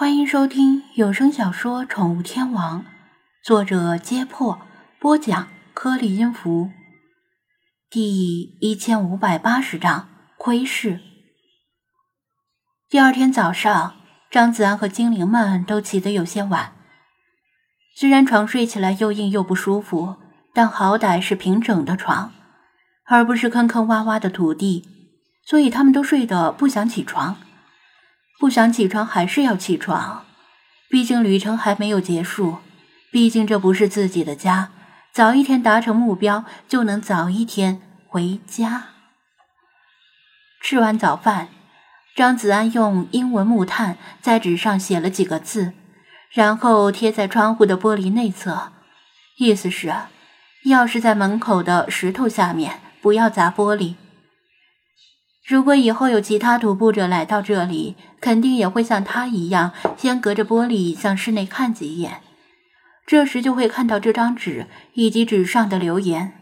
[0.00, 2.80] 欢迎收听有声小说《宠物天王》，
[3.44, 4.58] 作者：揭破，
[4.98, 6.70] 播讲：颗粒音符，
[7.90, 10.08] 第一千五百八十章
[10.38, 11.00] 窥视。
[12.88, 13.96] 第二天早上，
[14.30, 16.72] 张子安和精灵们都起得有些晚。
[17.94, 20.16] 虽然床睡起来又硬又不舒服，
[20.54, 22.32] 但好歹是平整的床，
[23.04, 24.88] 而不是坑坑洼洼的土地，
[25.44, 27.36] 所以他们都睡得不想起床。
[28.40, 30.24] 不想起床还是要起床，
[30.88, 32.56] 毕竟旅程还没有结束，
[33.12, 34.70] 毕竟这不是自己的家，
[35.12, 38.84] 早一天达成目标就能早一天回家。
[40.62, 41.48] 吃完早饭，
[42.16, 45.74] 张子安用英文木炭在纸上写了几个字，
[46.30, 48.72] 然后贴在窗户的玻璃内侧，
[49.36, 49.88] 意思是，
[50.64, 53.96] 钥匙在门口的石头下面，不要砸玻璃。
[55.50, 62.22] 如果以后有其他徒步者来到这里，肯定也会像他一样，先隔着玻璃向室内看几眼。
[63.04, 66.34] 这时就会看到这张纸以及纸上的留言。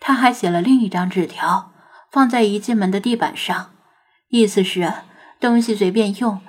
[0.00, 1.72] 他还写了另一张纸条，
[2.10, 3.70] 放在一进门的地板上，
[4.30, 4.92] 意思是
[5.38, 6.40] 东西随便用，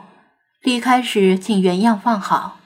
[0.64, 2.60] 离开时请原样放好。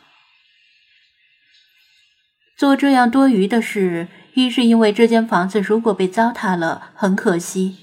[2.57, 7.79] 做这样多余的事，一是因为这间房子如果被糟蹋了，很可惜。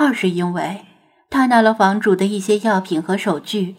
[0.00, 0.86] 二是因为
[1.28, 3.74] 他拿了房主的一些药品和手具，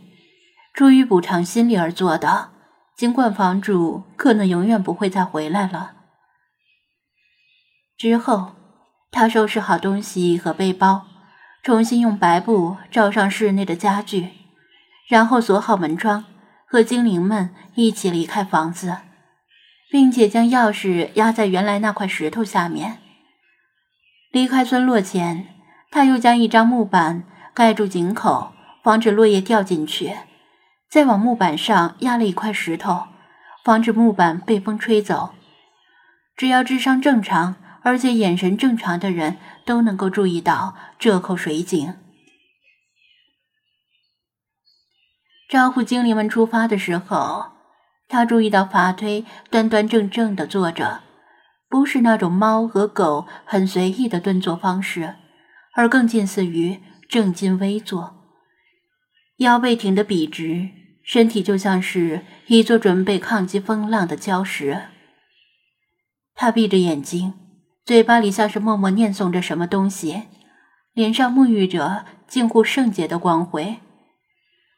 [0.74, 2.50] 出于补偿心理而做的。
[2.98, 5.94] 尽管房主可能永远不会再回来了。
[7.98, 8.52] 之后，
[9.10, 11.08] 他收拾好东西和背包，
[11.64, 14.32] 重新用白布罩上室内的家具，
[15.08, 16.26] 然后锁好门窗，
[16.66, 18.98] 和精灵们一起离开房子，
[19.90, 22.98] 并且将钥匙压在原来那块石头下面。
[24.32, 25.56] 离开村落前。
[25.92, 27.24] 他又将一张木板
[27.54, 30.16] 盖住井口，防止落叶掉进去，
[30.90, 33.08] 再往木板上压了一块石头，
[33.64, 35.34] 防止木板被风吹走。
[36.36, 41.96] 只要智商正常，而且眼神正常的人，都能够注意到这口水井。
[45.50, 47.48] 招呼精灵们出发的时候，
[48.08, 51.02] 他注意到法推端端正正的坐着，
[51.68, 55.16] 不是那种猫和狗很随意的蹲坐方式。
[55.76, 58.16] 而更近似于正襟危坐，
[59.38, 60.70] 腰背挺得笔直，
[61.04, 64.84] 身体就像是一座准备抗击风浪的礁石。
[66.36, 67.34] 他闭着眼睛，
[67.86, 70.24] 嘴巴里像是默默念诵着什么东西，
[70.94, 73.78] 脸上沐浴着近乎圣洁的光辉，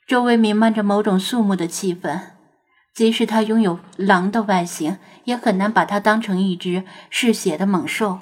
[0.08, 2.20] 周围弥漫着某种肃穆的气氛。
[2.94, 8.20] 即使他拥有狼的外形，也很难把他当成一只嗜血的猛兽。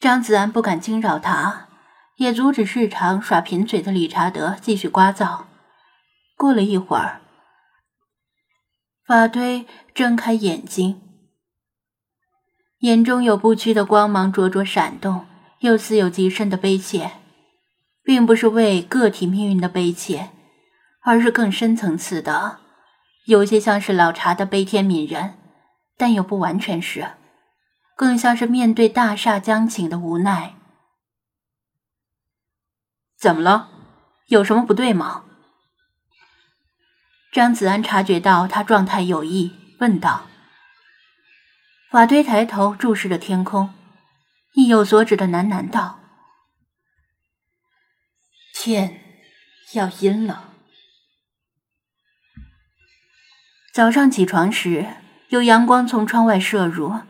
[0.00, 1.68] 张子安不敢惊扰他，
[2.16, 5.42] 也阻止市场耍贫嘴的理查德继续聒噪。
[6.38, 7.20] 过了一会儿，
[9.06, 11.02] 法推睁开眼睛，
[12.78, 15.26] 眼中有不屈的光芒灼灼闪动，
[15.58, 17.10] 又似有极深的悲切，
[18.02, 20.30] 并不是为个体命运的悲切，
[21.02, 22.60] 而是更深层次的，
[23.26, 25.34] 有些像是老茶的悲天悯人，
[25.98, 27.06] 但又不完全是。
[28.00, 30.54] 更像是面对大厦将倾的无奈。
[33.18, 33.68] 怎么了？
[34.28, 35.26] 有什么不对吗？
[37.30, 40.28] 张子安察觉到他状态有异，问道。
[41.90, 43.74] 法推抬头注视着天空，
[44.54, 46.00] 意有所指的喃喃道
[48.56, 48.98] ：“天
[49.74, 50.54] 要阴了。”
[53.74, 54.88] 早上起床时，
[55.28, 57.00] 有阳光从窗外射入。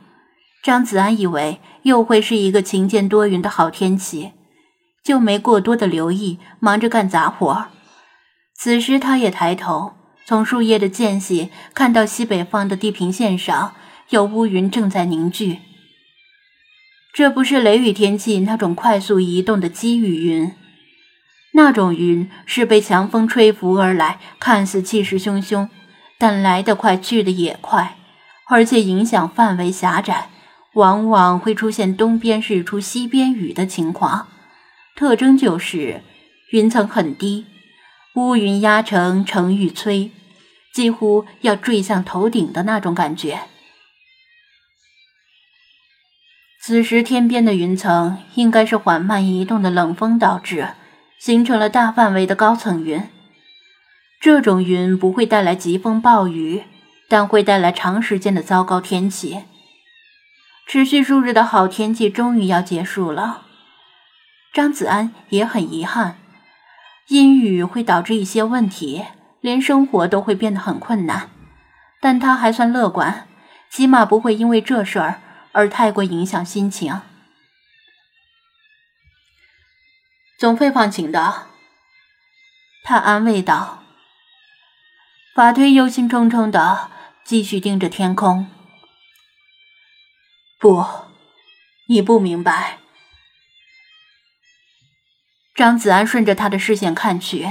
[0.63, 4.33] 张子安以为又会是一个晴间多云的好天气，
[5.03, 7.69] 就没过多的留意，忙着干杂活。
[8.55, 9.95] 此时，他也抬头，
[10.27, 13.75] 从树叶的间隙看到西北方的地平线上
[14.11, 15.61] 有乌云正在凝聚。
[17.15, 20.53] 这不是雷雨天气那种快速移动的积雨云，
[21.55, 25.71] 那种云是被强风吹拂而来，看似气势汹汹，
[26.19, 27.97] 但来得快，去得也快，
[28.51, 30.29] 而且影响范围狭窄。
[30.75, 34.29] 往往会出现东边日出西边雨的情况，
[34.95, 36.03] 特征就是
[36.53, 37.47] 云层很低，
[38.15, 40.11] 乌云压城城欲摧，
[40.73, 43.41] 几乎要坠向头顶的那种感觉。
[46.63, 50.69] 此时天边的云层应该是缓慢移动的冷风导致，
[51.19, 53.03] 形成了大范围的高层云。
[54.21, 56.63] 这种云不会带来疾风暴雨，
[57.09, 59.39] 但会带来长时间的糟糕天气。
[60.73, 63.43] 持续数日的好天气终于要结束了，
[64.53, 66.17] 张子安也很遗憾，
[67.09, 69.05] 阴雨会导致一些问题，
[69.41, 71.29] 连生活都会变得很困难。
[72.01, 73.27] 但他还算乐观，
[73.69, 75.21] 起码不会因为这事儿
[75.51, 77.01] 而太过影响心情。
[80.39, 81.49] 总会放晴的，
[82.85, 83.83] 他安慰道。
[85.35, 86.93] 法推忧心忡忡的
[87.25, 88.47] 继续盯着天空。
[90.61, 90.85] 不，
[91.89, 92.77] 你不明白。
[95.55, 97.49] 张子安顺着他的视线看去，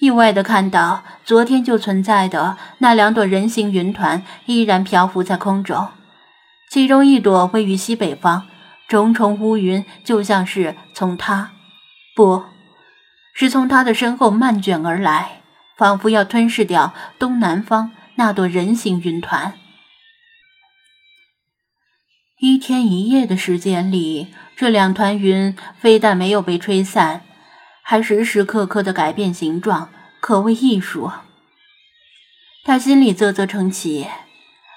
[0.00, 5.88] 意外的看到昨天就存在的那两朵人形云团依然漂浮在空中，
[6.70, 8.48] 其中一朵位于西北方，
[8.88, 11.52] 重重乌云就像是从他，
[12.16, 12.44] 不
[13.34, 15.42] 是从他的身后漫卷而来，
[15.76, 19.52] 仿佛要吞噬掉东南方那朵人形云团。
[22.44, 24.34] 一天一夜的时间里。
[24.56, 27.20] 这两团云非但没有被吹散，
[27.84, 31.12] 还时时刻刻的改变形状，可谓艺术。
[32.64, 34.08] 他心里啧啧称奇，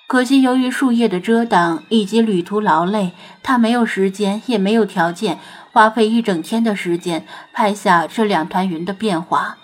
[0.07, 5.39] 可惜由于树叶的遮挡以及旅途劳累，他没有时间，也没有条件
[5.71, 9.57] 花费一整天的时间拍下这两团云的变化，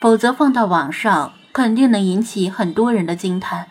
[0.00, 3.68] 否则放到网上肯定能引起很多人的惊叹，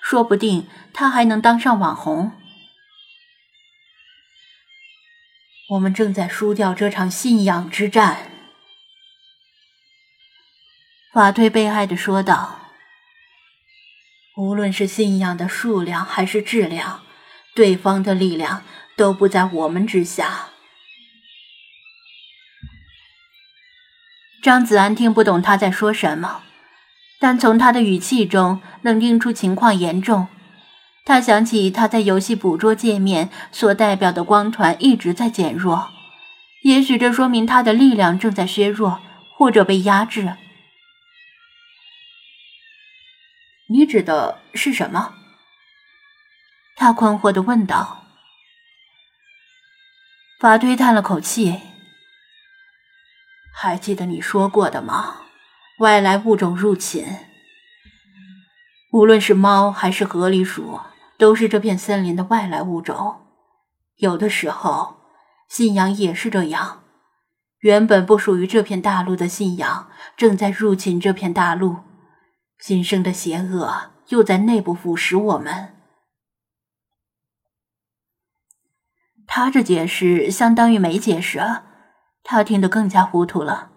[0.00, 2.32] 说不定他还能当上网红。
[5.72, 8.30] 我们正在输掉这场信仰之战，
[11.14, 12.58] 法推悲哀的说道。
[14.36, 17.02] 无论是信仰的数量还是质量，
[17.54, 18.64] 对方的力量
[18.96, 20.48] 都不在我们之下。
[24.42, 26.42] 张子安听不懂他在说什么，
[27.18, 30.28] 但从他的语气中能听出情况严重。
[31.04, 35.90] 他想起他在游戏捕捉界面所代表的光团一直在减弱，
[36.62, 39.00] 也许这说明他的力量正在削弱
[39.36, 40.36] 或者被压制。
[43.68, 45.14] 你指的是什么？
[46.76, 48.04] 他困惑的问道。
[50.38, 51.60] 法推叹了口气
[53.52, 55.22] ：“还记得你说过的吗？
[55.78, 57.04] 外来物种入侵，
[58.92, 60.80] 无论是猫还是河狸鼠。”
[61.22, 63.20] 都是这片森林的外来物种，
[63.98, 64.96] 有的时候
[65.48, 66.82] 信仰也是这样。
[67.60, 71.76] 原本不属于这片大陆的信仰，正在入侵这片大陆，
[72.58, 75.76] 新生的邪恶又在内部腐蚀我们。
[79.24, 81.38] 他这解释相当于没解释，
[82.24, 83.70] 他听得更加糊涂了。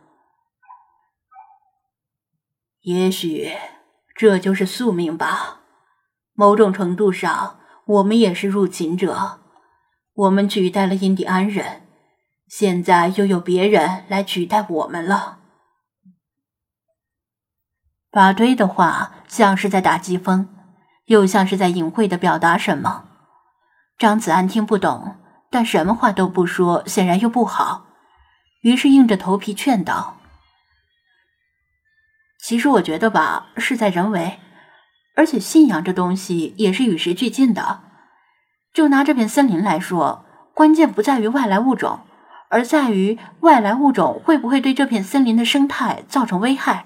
[2.82, 3.56] 也许
[4.16, 5.62] 这就是宿命吧。
[6.36, 9.40] 某种程度上，我们也是入侵者。
[10.14, 11.88] 我们取代了印第安人，
[12.48, 15.40] 现在又有别人来取代我们了。
[18.12, 20.48] 法堆的话像是在打机锋，
[21.06, 23.06] 又像是在隐晦的表达什么。
[23.98, 25.16] 张子安听不懂，
[25.50, 27.88] 但什么话都不说，显然又不好。
[28.62, 30.18] 于是硬着头皮劝道
[32.42, 34.40] ：“其实我觉得吧，事在人为。”
[35.16, 37.82] 而且信仰这东西也是与时俱进的。
[38.74, 42.02] 就拿这片森林来说，关键不在于外来物种，
[42.50, 46.86] 而在于外来物种会不会对这片森林的生态造成危害。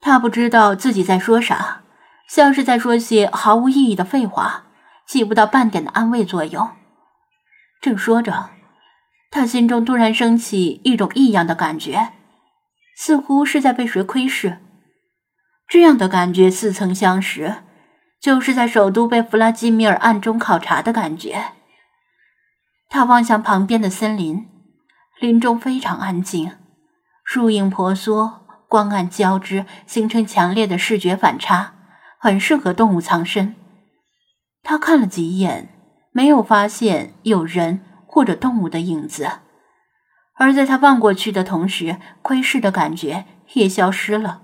[0.00, 1.82] 他不知道自己在说啥，
[2.28, 4.64] 像是在说些毫无意义的废话，
[5.06, 6.70] 起不到半点的安慰作用。
[7.80, 8.50] 正说着，
[9.30, 12.12] 他心中突然升起一种异样的感觉。
[12.96, 14.58] 似乎是在被谁窥视，
[15.66, 17.56] 这样的感觉似曾相识，
[18.20, 21.52] 就是在首都被弗拉基米尔暗中考察的感觉。
[22.88, 24.46] 他望向旁边的森林，
[25.20, 26.52] 林中非常安静，
[27.24, 31.74] 树影婆娑，光暗交织，形成强烈的视觉反差，
[32.18, 33.56] 很适合动物藏身。
[34.62, 35.68] 他看了几眼，
[36.12, 39.28] 没有发现有人或者动物的影子。
[40.34, 43.24] 而在他望过去的同时，窥视的感觉
[43.54, 44.42] 也消失了。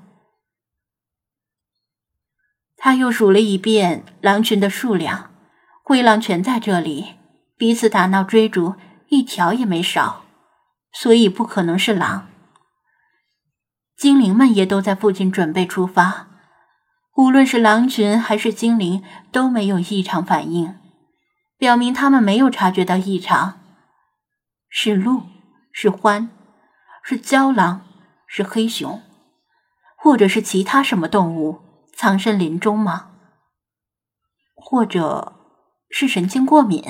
[2.76, 5.32] 他又数了一遍狼群的数量，
[5.82, 7.16] 灰狼全在这里，
[7.56, 8.76] 彼此打闹追逐，
[9.08, 10.24] 一条也没少，
[10.92, 12.28] 所以不可能是狼。
[13.96, 16.28] 精灵们也都在附近准备出发，
[17.16, 20.78] 无论是狼群还是精灵都没有异常反应，
[21.58, 23.60] 表明他们没有察觉到异常。
[24.70, 25.24] 是鹿。
[25.72, 26.28] 是獾，
[27.02, 27.86] 是郊狼，
[28.26, 29.02] 是黑熊，
[29.96, 31.60] 或者是其他什么动物
[31.94, 33.10] 藏身林中吗？
[34.54, 35.32] 或者
[35.88, 36.84] 是神经过敏？